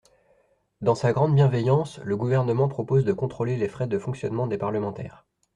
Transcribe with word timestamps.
Dans 0.81 0.95
sa 0.95 1.13
grande 1.13 1.35
bienveillance, 1.35 1.99
le 1.99 2.17
Gouvernement 2.17 2.67
propose 2.67 3.05
de 3.05 3.13
contrôler 3.13 3.55
les 3.55 3.67
frais 3.67 3.85
de 3.85 3.99
fonctionnement 3.99 4.47
des 4.47 4.57
parlementaires. 4.57 5.27